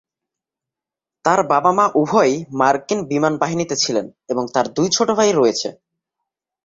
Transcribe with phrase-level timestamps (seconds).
[1.25, 5.69] তার বাবা-মা উভয়ই মার্কিন বিমান বাহিনীতে ছিলেন এবং তার দুই ছোট ভাই রয়েছে।